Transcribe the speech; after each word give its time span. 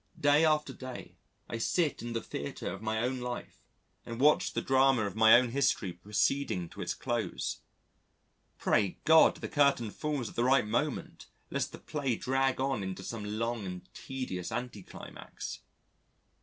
Day 0.19 0.43
after 0.43 0.73
day 0.73 1.19
I 1.47 1.59
sit 1.59 2.01
in 2.01 2.13
the 2.13 2.23
theatre 2.23 2.71
of 2.73 2.81
my 2.81 3.01
own 3.03 3.19
life 3.19 3.59
and 4.03 4.19
watch 4.19 4.53
the 4.53 4.61
drama 4.63 5.05
of 5.05 5.15
my 5.15 5.35
own 5.35 5.49
history 5.49 5.93
proceeding 5.93 6.69
to 6.69 6.81
its 6.81 6.95
close. 6.95 7.59
Pray 8.57 8.97
God 9.03 9.35
the 9.35 9.47
curtain 9.47 9.91
falls 9.91 10.29
at 10.29 10.35
the 10.35 10.43
right 10.43 10.65
moment 10.65 11.27
lest 11.51 11.71
the 11.71 11.77
play 11.77 12.15
drag 12.15 12.59
on 12.59 12.81
into 12.81 13.03
some 13.03 13.37
long 13.37 13.63
and 13.67 13.93
tedious 13.93 14.51
anticlimax. 14.51 15.59